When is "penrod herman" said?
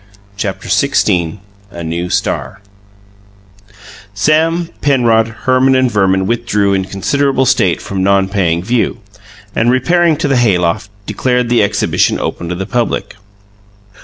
4.81-5.75